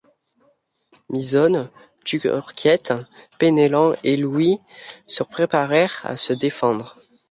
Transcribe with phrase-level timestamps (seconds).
[1.11, 1.69] Misonne,
[2.05, 2.91] Turquiette,
[3.37, 4.57] Penellan et Louis
[5.05, 6.97] se préparèrent à se défendre.